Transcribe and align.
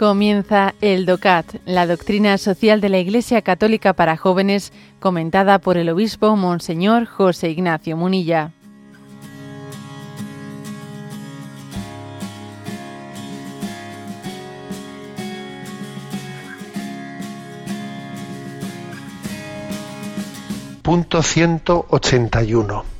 Comienza 0.00 0.74
el 0.80 1.04
DOCAT, 1.04 1.56
la 1.66 1.86
doctrina 1.86 2.38
social 2.38 2.80
de 2.80 2.88
la 2.88 2.98
Iglesia 3.00 3.42
Católica 3.42 3.92
para 3.92 4.16
jóvenes, 4.16 4.72
comentada 4.98 5.58
por 5.58 5.76
el 5.76 5.90
obispo 5.90 6.36
Monseñor 6.36 7.04
José 7.04 7.50
Ignacio 7.50 7.98
Munilla. 7.98 8.50
Punto 20.80 21.22
181. 21.22 22.99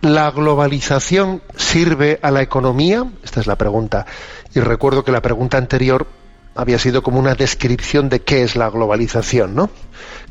¿La 0.00 0.30
globalización 0.30 1.42
sirve 1.56 2.20
a 2.22 2.30
la 2.30 2.40
economía? 2.40 3.04
Esta 3.24 3.40
es 3.40 3.46
la 3.46 3.56
pregunta. 3.56 4.06
Y 4.54 4.60
recuerdo 4.60 5.04
que 5.04 5.10
la 5.10 5.22
pregunta 5.22 5.58
anterior 5.58 6.06
había 6.54 6.78
sido 6.78 7.02
como 7.02 7.18
una 7.18 7.34
descripción 7.34 8.08
de 8.08 8.20
qué 8.20 8.42
es 8.42 8.54
la 8.54 8.70
globalización, 8.70 9.54
¿no? 9.54 9.70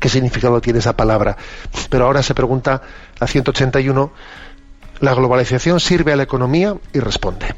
¿Qué 0.00 0.08
significado 0.08 0.60
tiene 0.60 0.78
esa 0.78 0.96
palabra? 0.96 1.36
Pero 1.90 2.06
ahora 2.06 2.22
se 2.22 2.34
pregunta 2.34 2.82
la 3.18 3.26
181, 3.26 4.12
¿la 5.00 5.14
globalización 5.14 5.80
sirve 5.80 6.12
a 6.12 6.16
la 6.16 6.22
economía? 6.22 6.74
Y 6.92 7.00
responde, 7.00 7.54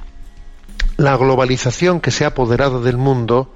la 0.96 1.16
globalización 1.16 2.00
que 2.00 2.10
se 2.10 2.24
ha 2.24 2.28
apoderado 2.28 2.82
del 2.82 2.96
mundo 2.96 3.54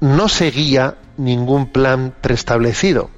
no 0.00 0.28
seguía 0.28 0.96
ningún 1.16 1.70
plan 1.70 2.12
preestablecido. 2.20 3.10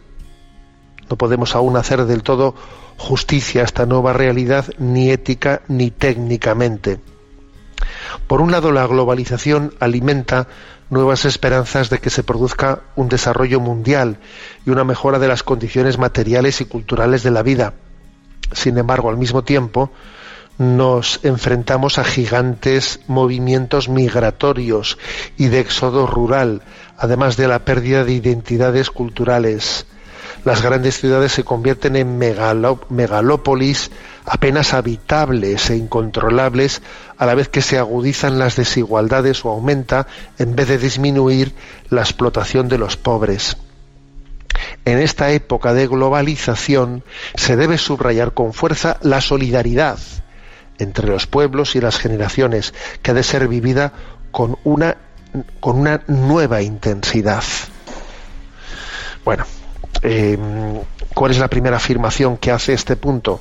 No 1.11 1.17
podemos 1.17 1.55
aún 1.55 1.77
hacer 1.77 2.05
del 2.05 2.23
todo 2.23 2.55
justicia 2.99 3.63
a 3.63 3.65
esta 3.65 3.87
nueva 3.87 4.13
realidad, 4.13 4.67
ni 4.79 5.11
ética 5.11 5.63
ni 5.69 5.91
técnicamente. 5.91 7.01
Por 8.27 8.43
un 8.43 8.51
lado, 8.51 8.73
la 8.73 8.87
globalización 8.87 9.73
alimenta 9.81 10.49
nuevas 10.91 11.25
esperanzas 11.25 11.91
de 11.91 11.99
que 11.99 12.11
se 12.11 12.23
produzca 12.23 12.81
un 12.97 13.09
desarrollo 13.09 13.61
mundial 13.61 14.19
y 14.67 14.71
una 14.71 14.85
mejora 14.85 15.19
de 15.19 15.29
las 15.29 15.43
condiciones 15.43 15.99
materiales 15.99 16.61
y 16.61 16.65
culturales 16.65 17.23
de 17.23 17.31
la 17.31 17.43
vida. 17.43 17.75
Sin 18.53 18.79
embargo, 18.79 19.11
al 19.11 19.17
mismo 19.17 19.45
tiempo, 19.45 19.91
nos 20.59 21.21
enfrentamos 21.23 21.99
a 21.99 22.05
gigantes 22.05 23.01
movimientos 23.07 23.89
migratorios 23.89 24.99
y 25.37 25.49
de 25.49 25.61
éxodo 25.61 26.07
rural, 26.07 26.63
además 26.97 27.37
de 27.37 27.47
la 27.47 27.61
pérdida 27.61 28.05
de 28.05 28.13
identidades 28.13 28.91
culturales 28.91 29.87
las 30.49 30.63
grandes 30.63 30.99
ciudades 30.99 31.33
se 31.33 31.45
convierten 31.45 31.95
en 31.95 32.17
megalópolis 32.17 33.91
apenas 34.25 34.73
habitables 34.73 35.69
e 35.69 35.77
incontrolables 35.77 36.81
a 37.19 37.27
la 37.27 37.35
vez 37.35 37.51
que 37.51 37.61
se 37.61 37.77
agudizan 37.77 38.39
las 38.39 38.57
desigualdades 38.57 39.45
o 39.45 39.51
aumenta, 39.51 40.07
en 40.39 40.57
vez 40.57 40.69
de 40.69 40.79
disminuir, 40.79 41.55
la 41.91 42.01
explotación 42.01 42.67
de 42.71 42.79
los 42.79 42.97
pobres. 42.97 43.59
En 44.87 44.99
esta 45.01 45.33
época 45.33 45.75
de 45.75 45.87
globalización 45.87 47.05
se 47.35 47.57
debe 47.57 47.77
subrayar 47.77 48.33
con 48.33 48.55
fuerza 48.55 48.97
la 49.03 49.21
solidaridad 49.21 49.99
entre 50.79 51.09
los 51.09 51.27
pueblos 51.27 51.77
y 51.77 51.83
las 51.83 51.99
generaciones, 51.99 52.73
que 53.03 53.11
ha 53.11 53.15
de 53.15 53.23
ser 53.23 53.49
vivida 53.49 53.93
con 54.31 54.57
una, 54.65 54.97
con 55.61 55.79
una 55.79 56.05
nueva 56.07 56.63
intensidad. 56.63 57.45
Bueno, 59.27 59.45
eh, 60.03 60.39
¿Cuál 61.15 61.33
es 61.33 61.39
la 61.39 61.49
primera 61.49 61.77
afirmación 61.77 62.37
que 62.37 62.51
hace 62.51 62.73
este 62.73 62.97
punto? 62.97 63.41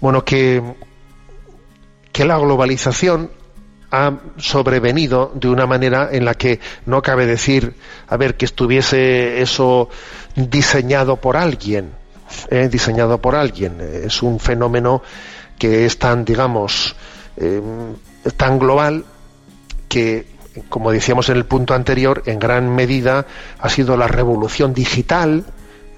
Bueno, 0.00 0.24
que, 0.24 0.62
que 2.12 2.24
la 2.24 2.38
globalización 2.38 3.30
ha 3.90 4.18
sobrevenido 4.36 5.32
de 5.34 5.48
una 5.48 5.66
manera 5.66 6.10
en 6.12 6.24
la 6.24 6.34
que 6.34 6.60
no 6.84 7.00
cabe 7.00 7.26
decir, 7.26 7.74
a 8.06 8.16
ver, 8.16 8.36
que 8.36 8.44
estuviese 8.44 9.40
eso 9.40 9.88
diseñado 10.36 11.16
por 11.16 11.36
alguien, 11.36 11.92
¿eh? 12.50 12.68
diseñado 12.70 13.18
por 13.20 13.34
alguien. 13.34 13.80
Es 13.80 14.22
un 14.22 14.38
fenómeno 14.38 15.02
que 15.58 15.86
es 15.86 15.98
tan, 15.98 16.24
digamos, 16.24 16.94
eh, 17.38 17.62
tan 18.36 18.58
global 18.58 19.04
que 19.88 20.38
como 20.68 20.90
decíamos 20.90 21.28
en 21.28 21.36
el 21.36 21.44
punto 21.44 21.74
anterior, 21.74 22.22
en 22.26 22.38
gran 22.38 22.74
medida 22.74 23.26
ha 23.58 23.68
sido 23.68 23.96
la 23.96 24.08
revolución 24.08 24.74
digital, 24.74 25.44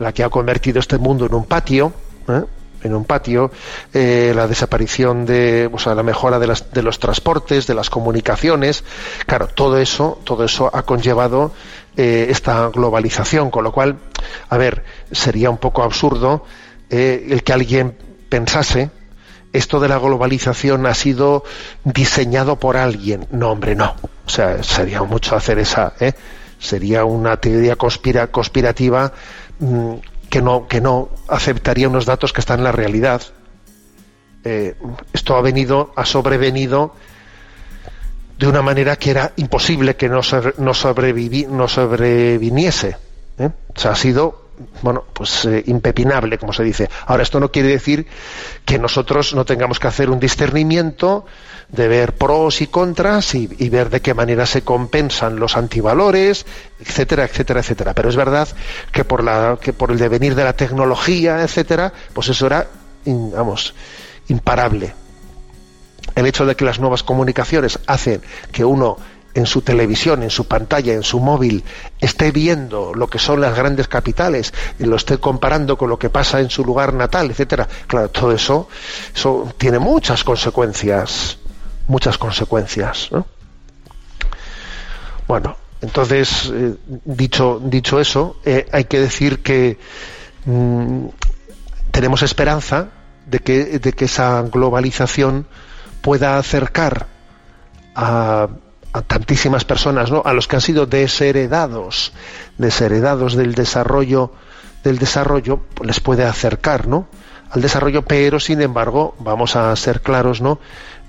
la 0.00 0.12
que 0.12 0.24
ha 0.24 0.28
convertido 0.28 0.80
este 0.80 0.98
mundo 0.98 1.26
en 1.26 1.34
un 1.34 1.44
patio, 1.44 1.92
¿eh? 2.26 2.42
en 2.82 2.94
un 2.94 3.04
patio, 3.04 3.52
eh, 3.92 4.32
la 4.34 4.48
desaparición 4.48 5.26
de, 5.26 5.68
o 5.70 5.78
sea, 5.78 5.94
la 5.94 6.02
mejora 6.02 6.38
de, 6.38 6.46
las, 6.46 6.72
de, 6.72 6.82
los 6.82 6.98
transportes, 6.98 7.66
de 7.66 7.74
las 7.74 7.90
comunicaciones, 7.90 8.82
claro, 9.26 9.46
todo 9.48 9.78
eso, 9.78 10.18
todo 10.24 10.44
eso 10.44 10.70
ha 10.72 10.82
conllevado 10.82 11.52
eh, 11.96 12.28
esta 12.30 12.68
globalización, 12.68 13.50
con 13.50 13.64
lo 13.64 13.72
cual, 13.72 13.98
a 14.48 14.56
ver, 14.56 14.82
sería 15.12 15.50
un 15.50 15.58
poco 15.58 15.82
absurdo 15.82 16.44
el 16.88 17.44
que 17.44 17.52
alguien 17.52 17.96
pensase 18.28 18.90
esto 19.52 19.78
de 19.78 19.88
la 19.88 19.98
globalización 19.98 20.86
ha 20.86 20.94
sido 20.94 21.44
diseñado 21.84 22.56
por 22.56 22.76
alguien. 22.76 23.28
No, 23.30 23.50
hombre, 23.50 23.76
no. 23.76 23.94
O 24.26 24.28
sea, 24.28 24.62
sería 24.62 25.02
mucho 25.02 25.36
hacer 25.36 25.58
esa, 25.58 25.92
sería 26.60 27.04
una 27.04 27.38
teoría 27.38 27.74
conspira, 27.74 28.28
conspirativa 28.28 29.12
Mm, 29.60 29.96
que 30.30 30.40
no, 30.40 30.66
que 30.68 30.80
no 30.80 31.10
aceptaría 31.28 31.88
unos 31.88 32.06
datos 32.06 32.32
que 32.32 32.40
están 32.40 32.60
en 32.60 32.64
la 32.64 32.72
realidad. 32.72 33.22
Eh, 34.44 34.74
esto 35.12 35.36
ha 35.36 35.42
venido, 35.42 35.92
ha 35.96 36.06
sobrevenido 36.06 36.94
de 38.38 38.46
una 38.46 38.62
manera 38.62 38.96
que 38.96 39.10
era 39.10 39.32
imposible 39.36 39.96
que 39.96 40.08
no, 40.08 40.20
no, 40.58 40.72
no 41.54 41.68
sobreviniese. 41.68 42.96
¿eh? 43.38 43.50
O 43.74 43.78
sea, 43.78 43.90
ha 43.90 43.96
sido 43.96 44.39
bueno, 44.82 45.04
pues 45.12 45.44
eh, 45.44 45.64
impepinable, 45.66 46.38
como 46.38 46.52
se 46.52 46.62
dice. 46.62 46.88
Ahora, 47.06 47.22
esto 47.22 47.40
no 47.40 47.50
quiere 47.50 47.68
decir 47.68 48.06
que 48.64 48.78
nosotros 48.78 49.34
no 49.34 49.44
tengamos 49.44 49.78
que 49.78 49.88
hacer 49.88 50.10
un 50.10 50.20
discernimiento 50.20 51.24
de 51.68 51.88
ver 51.88 52.14
pros 52.14 52.60
y 52.60 52.66
contras 52.66 53.34
y, 53.34 53.46
ver 53.68 53.90
de 53.90 54.00
qué 54.00 54.12
manera 54.14 54.46
se 54.46 54.62
compensan 54.62 55.38
los 55.38 55.56
antivalores, 55.56 56.44
etcétera, 56.80 57.24
etcétera, 57.24 57.60
etcétera. 57.60 57.94
Pero 57.94 58.08
es 58.08 58.16
verdad 58.16 58.48
que 58.92 59.04
por 59.04 59.22
la, 59.22 59.58
que 59.60 59.72
por 59.72 59.90
el 59.90 59.98
devenir 59.98 60.34
de 60.34 60.44
la 60.44 60.54
tecnología, 60.54 61.42
etcétera, 61.42 61.92
pues 62.12 62.28
eso 62.28 62.46
era, 62.46 62.66
vamos, 63.04 63.74
imparable. 64.28 64.94
El 66.14 66.26
hecho 66.26 66.44
de 66.44 66.56
que 66.56 66.64
las 66.64 66.80
nuevas 66.80 67.02
comunicaciones 67.02 67.78
hacen 67.86 68.20
que 68.50 68.64
uno 68.64 68.96
en 69.34 69.46
su 69.46 69.62
televisión, 69.62 70.22
en 70.22 70.30
su 70.30 70.46
pantalla, 70.46 70.92
en 70.92 71.02
su 71.02 71.20
móvil, 71.20 71.64
esté 72.00 72.32
viendo 72.32 72.92
lo 72.94 73.08
que 73.08 73.18
son 73.18 73.40
las 73.40 73.56
grandes 73.56 73.88
capitales 73.88 74.52
y 74.78 74.84
lo 74.84 74.96
esté 74.96 75.18
comparando 75.18 75.76
con 75.76 75.88
lo 75.88 75.98
que 75.98 76.10
pasa 76.10 76.40
en 76.40 76.50
su 76.50 76.64
lugar 76.64 76.94
natal, 76.94 77.30
etcétera. 77.30 77.68
Claro, 77.86 78.08
todo 78.08 78.32
eso, 78.32 78.68
eso 79.14 79.52
tiene 79.56 79.78
muchas 79.78 80.24
consecuencias, 80.24 81.38
muchas 81.86 82.18
consecuencias. 82.18 83.10
Bueno, 85.26 85.56
entonces, 85.80 86.50
eh, 86.52 86.74
dicho, 87.04 87.60
dicho 87.62 88.00
eso, 88.00 88.36
eh, 88.44 88.66
hay 88.72 88.84
que 88.84 89.00
decir 89.00 89.42
que 89.42 89.78
mm, 90.44 91.06
tenemos 91.90 92.22
esperanza 92.22 92.88
de 93.26 93.38
que, 93.38 93.78
de 93.78 93.92
que 93.92 94.06
esa 94.06 94.42
globalización 94.42 95.46
pueda 96.02 96.38
acercar 96.38 97.06
a 97.94 98.48
a 98.92 99.02
tantísimas 99.02 99.64
personas, 99.64 100.10
¿no? 100.10 100.22
A 100.24 100.32
los 100.32 100.48
que 100.48 100.56
han 100.56 100.62
sido 100.62 100.86
desheredados, 100.86 102.12
desheredados 102.58 103.34
del 103.34 103.54
desarrollo, 103.54 104.32
del 104.82 104.98
desarrollo, 104.98 105.60
pues 105.74 105.86
les 105.86 106.00
puede 106.00 106.24
acercar, 106.24 106.88
¿no? 106.88 107.08
Al 107.50 107.62
desarrollo, 107.62 108.02
pero 108.02 108.40
sin 108.40 108.60
embargo, 108.60 109.14
vamos 109.18 109.56
a 109.56 109.74
ser 109.76 110.00
claros, 110.00 110.40
¿no? 110.40 110.58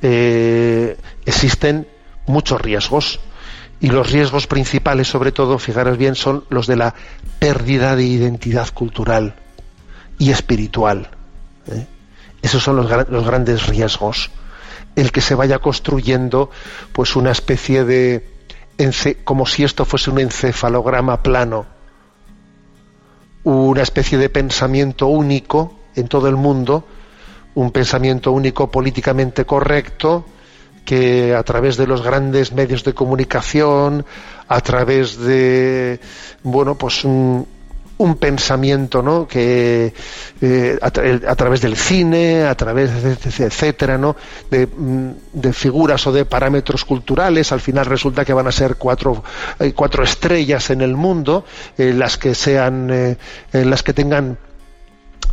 Eh, 0.02 0.98
existen 1.26 1.88
muchos 2.28 2.62
riesgos 2.62 3.20
y 3.80 3.88
los 3.88 4.12
riesgos 4.12 4.46
principales, 4.46 5.08
sobre 5.08 5.32
todo, 5.32 5.58
fijaros 5.58 5.98
bien, 5.98 6.16
son 6.16 6.46
los 6.50 6.68
de 6.68 6.76
la 6.76 6.94
pérdida 7.40 7.96
de 7.96 8.04
identidad 8.04 8.70
cultural 8.74 9.36
y 10.20 10.30
espiritual. 10.30 11.10
¿eh? 11.68 11.88
Esos 12.44 12.62
son 12.62 12.76
los, 12.76 13.10
los 13.10 13.26
grandes 13.26 13.66
riesgos 13.68 14.30
el 14.96 15.12
que 15.12 15.22
se 15.22 15.36
vaya 15.36 15.60
construyendo 15.60 16.50
pues 16.94 17.16
una 17.16 17.32
especie 17.32 17.86
de 17.86 18.32
como 19.24 19.46
si 19.46 19.64
esto 19.64 19.86
fuese 19.86 20.10
un 20.10 20.20
encefalograma 20.20 21.22
plano, 21.22 21.68
una 23.44 23.84
especie 23.84 24.18
de 24.18 24.30
pensamiento 24.30 25.08
único 25.08 25.80
en 25.96 26.08
todo 26.08 26.28
el 26.28 26.36
mundo, 26.36 26.86
un 27.54 27.72
pensamiento 27.72 28.32
único 28.32 28.72
políticamente 28.72 29.46
correcto, 29.46 30.26
que 30.84 31.36
a 31.36 31.44
través 31.44 31.78
de 31.78 31.86
los 31.86 32.02
grandes 32.02 32.54
medios 32.54 32.84
de 32.84 32.94
comunicación, 32.94 34.04
a 34.48 34.62
través 34.62 35.20
de 35.20 36.00
bueno, 36.42 36.76
pues 36.76 37.04
un, 37.06 37.46
un 38.02 38.16
pensamiento 38.16 39.02
¿no? 39.02 39.28
que 39.28 39.94
eh, 40.42 40.80
a, 40.82 40.90
través 41.36 41.62
del 41.62 41.78
cine, 41.78 42.46
a 42.46 42.56
través 42.56 43.04
de 43.04 43.46
etcétera, 43.46 43.98
¿no? 43.98 44.16
Mm, 44.50 45.10
de, 45.34 45.54
figuras 45.54 46.08
o 46.08 46.12
de 46.12 46.26
parámetros 46.26 46.84
culturales, 46.84 47.52
al 47.52 47.62
final 47.62 47.86
resulta 47.86 48.26
que 48.26 48.34
van 48.34 48.48
a 48.48 48.52
ser 48.52 48.76
cuatro, 48.76 49.24
eh, 49.60 49.74
cuatro 49.74 50.04
estrellas 50.04 50.72
en 50.72 50.82
el 50.82 50.96
mundo, 50.96 51.46
eh, 51.78 51.94
las 51.94 52.18
que 52.18 52.34
sean, 52.34 53.18
las 53.52 53.84
que 53.84 53.94
tengan 53.94 54.38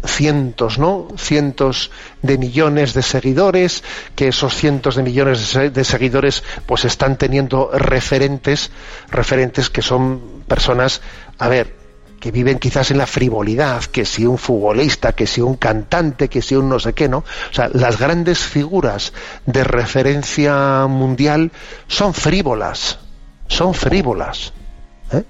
cientos, 0.05 0.79
¿no? 0.79 1.09
Cientos 1.17 1.91
de 2.23 2.37
millones 2.37 2.93
de 2.93 3.03
seguidores, 3.03 3.83
que 4.15 4.29
esos 4.29 4.55
cientos 4.55 4.97
de 4.97 5.03
millones 5.03 5.55
de 5.55 5.85
seguidores 5.85 6.45
pues 6.67 6.85
están 6.85 7.17
teniendo 7.17 7.71
referentes, 7.73 8.71
referentes 9.11 9.71
que 9.71 9.83
son 9.83 10.45
personas, 10.47 11.01
a 11.39 11.49
ver, 11.49 11.78
que 12.21 12.31
viven 12.31 12.59
quizás 12.59 12.91
en 12.91 12.99
la 12.99 13.07
frivolidad, 13.07 13.85
que 13.85 14.05
si 14.05 14.27
un 14.27 14.39
futbolista, 14.39 15.13
que 15.13 15.27
si 15.27 15.41
un 15.41 15.57
cantante, 15.57 16.29
que 16.29 16.43
si 16.43 16.55
un 16.57 16.69
no 16.69 16.79
sé 16.79 16.93
qué, 16.93 17.09
¿no? 17.09 17.19
O 17.19 17.55
sea, 17.55 17.71
las 17.73 17.99
grandes 17.99 18.41
figuras 18.41 19.13
de 19.47 19.65
referencia 19.65 20.87
mundial 20.89 21.53
son 21.87 22.15
frívolas, 22.15 22.99
son 23.47 23.75
frívolas. 23.75 24.53
¿eh? 25.13 25.25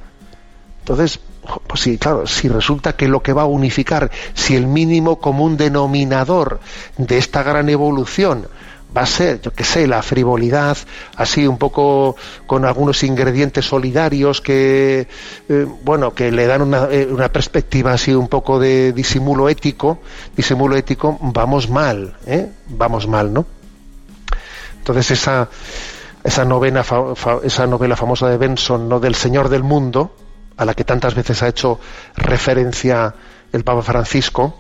Entonces, 0.81 1.21
pues 1.67 1.81
sí, 1.81 1.99
claro, 1.99 2.27
si 2.27 2.49
resulta 2.49 2.95
que 2.95 3.09
lo 3.09 3.23
que 3.23 3.33
va 3.33 3.43
a 3.43 3.47
unificar, 3.47 4.11
si 4.35 4.57
el 4.57 4.67
mínimo 4.67 5.19
común 5.19 5.57
denominador 5.57 6.61
de 6.97 7.19
esta 7.19 7.43
gran 7.43 7.69
evolución 7.69 8.49
va 8.97 9.03
a 9.03 9.07
ser, 9.07 9.41
yo 9.41 9.53
qué 9.53 9.65
sé, 9.65 9.87
la 9.87 10.03
frivolidad, 10.03 10.77
así 11.17 11.47
un 11.47 11.59
poco 11.59 12.17
con 12.47 12.65
algunos 12.65 13.03
ingredientes 13.03 13.67
solidarios 13.67 14.41
que, 14.41 15.07
eh, 15.49 15.67
bueno, 15.83 16.15
que 16.15 16.33
le 16.33 16.47
dan 16.47 16.73
eh, 16.91 17.09
una, 17.11 17.31
perspectiva 17.31 17.93
así 17.93 18.15
un 18.15 18.29
poco 18.29 18.59
de 18.59 18.93
disimulo 18.93 19.49
ético, 19.49 20.01
disimulo 20.37 20.77
ético, 20.77 21.19
vamos 21.21 21.69
mal, 21.69 22.17
¿eh? 22.27 22.51
Vamos 22.69 23.07
mal, 23.07 23.33
¿no? 23.33 23.47
Entonces 24.79 25.11
esa, 25.11 25.49
esa, 26.25 26.45
novena, 26.45 26.83
esa 27.43 27.67
novela 27.67 27.97
famosa 27.97 28.29
de 28.29 28.39
Benson, 28.39 28.89
¿no? 28.89 29.01
Del 29.01 29.15
Señor 29.15 29.51
del 29.51 29.63
Mundo, 29.63 30.15
a 30.57 30.65
la 30.65 30.75
que 30.75 30.85
tantas 30.85 31.15
veces 31.15 31.43
ha 31.43 31.49
hecho 31.49 31.79
referencia 32.17 33.15
el 33.53 33.65
Papa 33.65 33.83
Francisco, 33.83 34.59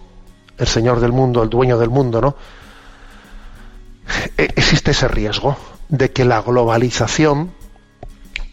el 0.58 0.66
Señor 0.66 1.00
del 1.00 1.12
Mundo, 1.12 1.42
el 1.42 1.48
dueño 1.48 1.78
del 1.78 1.88
mundo, 1.88 2.20
¿no? 2.20 2.36
E, 4.38 4.44
existe 4.54 4.92
ese 4.92 5.08
riesgo 5.08 5.56
de 5.88 6.12
que 6.12 6.24
la 6.24 6.40
globalización, 6.40 7.50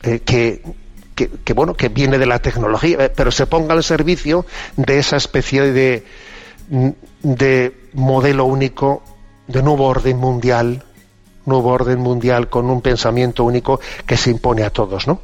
eh, 0.01 0.19
que, 0.19 1.53
bueno, 1.53 1.75
que 1.75 1.89
viene 1.89 2.17
de 2.17 2.25
la 2.25 2.39
tecnología, 2.39 3.05
eh, 3.05 3.09
pero 3.15 3.31
se 3.31 3.45
ponga 3.45 3.75
al 3.75 3.83
servicio 3.83 4.45
de 4.75 4.97
esa 4.97 5.17
especie 5.17 5.71
de, 5.71 6.03
de 7.21 7.89
modelo 7.93 8.45
único, 8.45 9.03
de 9.47 9.61
nuevo 9.61 9.85
orden 9.85 10.17
mundial, 10.17 10.83
nuevo 11.45 11.69
orden 11.69 11.99
mundial 11.99 12.49
con 12.49 12.67
un 12.69 12.81
pensamiento 12.81 13.43
único 13.43 13.79
que 14.07 14.17
se 14.17 14.31
impone 14.31 14.63
a 14.63 14.71
todos, 14.71 15.07
¿no? 15.07 15.21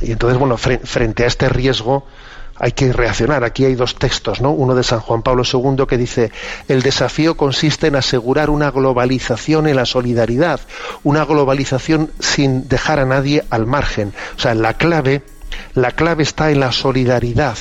Y 0.00 0.12
entonces, 0.12 0.38
bueno, 0.38 0.56
frente 0.56 1.24
a 1.24 1.26
este 1.26 1.48
riesgo 1.48 2.06
hay 2.60 2.72
que 2.72 2.92
reaccionar. 2.92 3.42
Aquí 3.42 3.64
hay 3.64 3.74
dos 3.74 3.96
textos, 3.96 4.40
¿no? 4.40 4.50
Uno 4.50 4.74
de 4.74 4.84
San 4.84 5.00
Juan 5.00 5.22
Pablo 5.22 5.42
II 5.50 5.86
que 5.88 5.96
dice, 5.96 6.30
el 6.68 6.82
desafío 6.82 7.36
consiste 7.36 7.88
en 7.88 7.96
asegurar 7.96 8.50
una 8.50 8.70
globalización 8.70 9.66
en 9.66 9.76
la 9.76 9.86
solidaridad, 9.86 10.60
una 11.02 11.24
globalización 11.24 12.12
sin 12.20 12.68
dejar 12.68 13.00
a 13.00 13.06
nadie 13.06 13.44
al 13.50 13.66
margen. 13.66 14.12
O 14.36 14.38
sea, 14.38 14.54
la 14.54 14.74
clave, 14.74 15.22
la 15.74 15.92
clave 15.92 16.22
está 16.22 16.50
en 16.50 16.60
la 16.60 16.70
solidaridad, 16.70 17.56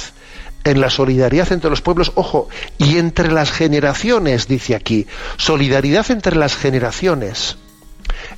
en 0.66 0.82
la 0.82 0.90
solidaridad 0.90 1.52
entre 1.54 1.70
los 1.70 1.82
pueblos, 1.82 2.12
ojo, 2.16 2.50
y 2.78 2.98
entre 2.98 3.32
las 3.32 3.52
generaciones, 3.52 4.50
dice 4.50 4.76
aquí, 4.76 5.08
solidaridad 5.38 6.12
entre 6.12 6.36
las 6.36 6.58
generaciones 6.58 7.58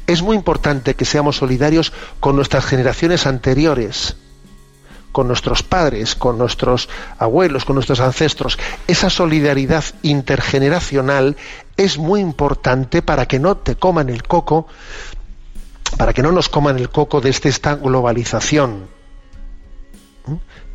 es 0.08 0.22
muy 0.22 0.36
importante 0.36 0.96
que 0.96 1.06
seamos 1.06 1.38
solidarios 1.38 1.94
con 2.20 2.36
nuestras 2.36 2.66
generaciones 2.66 3.26
anteriores, 3.26 4.18
con 5.12 5.28
nuestros 5.28 5.64
padres, 5.64 6.16
con 6.16 6.38
nuestros 6.38 6.90
abuelos, 7.18 7.66
con 7.66 7.76
nuestros 7.76 8.00
ancestros. 8.00 8.58
Esa 8.88 9.10
solidaridad 9.10 9.84
intergeneracional 10.02 11.36
es 11.78 11.98
muy 11.98 12.22
importante 12.22 13.02
para 13.02 13.26
que 13.28 13.40
no 13.40 13.58
te 13.58 13.76
coman 13.76 14.10
el 14.10 14.24
coco, 14.24 14.68
para 15.98 16.14
que 16.14 16.22
no 16.22 16.32
nos 16.32 16.50
coman 16.50 16.78
el 16.78 16.90
coco 16.90 17.22
desde 17.22 17.50
esta 17.50 17.76
globalización 17.76 18.88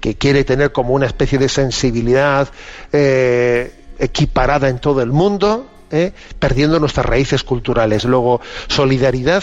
que 0.00 0.16
quiere 0.16 0.44
tener 0.44 0.72
como 0.72 0.92
una 0.92 1.06
especie 1.06 1.38
de 1.38 1.48
sensibilidad 1.48 2.48
eh, 2.92 3.72
equiparada 3.98 4.68
en 4.68 4.78
todo 4.78 5.00
el 5.00 5.10
mundo 5.10 5.66
¿eh? 5.90 6.12
perdiendo 6.38 6.78
nuestras 6.78 7.06
raíces 7.06 7.42
culturales. 7.42 8.04
Luego, 8.04 8.40
solidaridad 8.68 9.42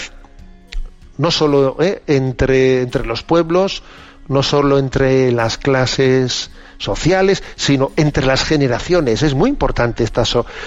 no 1.18 1.32
solo 1.32 1.78
¿eh? 1.80 2.02
entre, 2.08 2.82
entre 2.82 3.06
los 3.06 3.24
pueblos, 3.24 3.84
no 4.28 4.44
solo 4.44 4.78
entre 4.78 5.32
las 5.32 5.58
clases 5.58 6.52
sociales, 6.78 7.44
sino 7.56 7.92
entre 7.96 8.26
las 8.26 8.44
generaciones. 8.44 9.24
Es 9.24 9.34
muy 9.34 9.50
importante 9.50 10.04
esta 10.04 10.24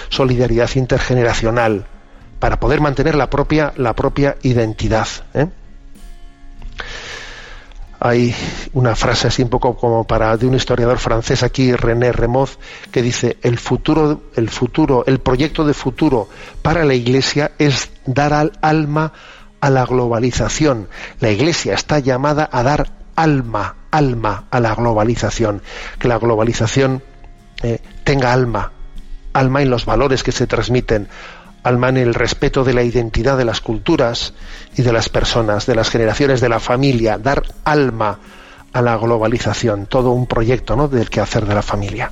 solidaridad 0.09 0.69
intergeneracional 0.75 1.85
para 2.39 2.59
poder 2.59 2.81
mantener 2.81 3.15
la 3.15 3.29
propia, 3.29 3.73
la 3.77 3.93
propia 3.93 4.37
identidad. 4.43 5.07
¿eh? 5.33 5.47
hay 7.99 8.35
una 8.73 8.95
frase 8.95 9.27
así 9.27 9.41
un 9.41 9.49
poco 9.49 9.75
como 9.75 10.03
para 10.03 10.37
de 10.37 10.45
un 10.45 10.53
historiador 10.53 10.99
francés 10.99 11.43
aquí 11.43 11.73
René 11.73 12.11
Remoz 12.11 12.59
que 12.91 13.01
dice 13.01 13.37
el 13.41 13.57
futuro 13.57 14.21
el 14.35 14.49
futuro 14.49 15.03
el 15.07 15.19
proyecto 15.19 15.65
de 15.65 15.73
futuro 15.73 16.29
para 16.61 16.85
la 16.85 16.93
Iglesia 16.93 17.51
es 17.57 17.89
dar 18.05 18.33
al 18.33 18.53
alma 18.61 19.13
a 19.61 19.69
la 19.69 19.85
globalización 19.85 20.87
la 21.19 21.31
Iglesia 21.31 21.73
está 21.73 21.99
llamada 21.99 22.47
a 22.51 22.61
dar 22.61 22.96
alma 23.17 23.75
alma 23.91 24.45
a 24.49 24.61
la 24.61 24.73
globalización 24.73 25.61
que 25.99 26.07
la 26.07 26.17
globalización 26.17 27.03
eh, 27.63 27.79
tenga 28.05 28.31
alma 28.31 28.71
alma 29.33 29.61
en 29.61 29.69
los 29.69 29.85
valores 29.85 30.23
que 30.23 30.31
se 30.31 30.47
transmiten 30.47 31.09
alma 31.63 31.89
en 31.89 31.97
el 31.97 32.13
respeto 32.13 32.63
de 32.63 32.73
la 32.73 32.83
identidad 32.83 33.37
de 33.37 33.45
las 33.45 33.59
culturas 33.59 34.33
y 34.77 34.83
de 34.83 34.93
las 34.93 35.09
personas, 35.09 35.65
de 35.65 35.75
las 35.75 35.89
generaciones, 35.89 36.39
de 36.39 36.47
la 36.47 36.61
familia, 36.61 37.17
dar 37.17 37.43
alma 37.65 38.19
a 38.71 38.81
la 38.81 38.95
globalización, 38.95 39.85
todo 39.85 40.11
un 40.11 40.27
proyecto 40.27 40.75
¿no? 40.75 40.87
del 40.87 41.09
que 41.09 41.19
hacer 41.19 41.45
de 41.45 41.55
la 41.55 41.61
familia. 41.61 42.11